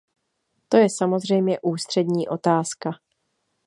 To 0.69 0.77
je 0.77 0.89
samozřejmě 0.89 1.59
ústřední 1.61 2.27
otázka. 2.27 2.91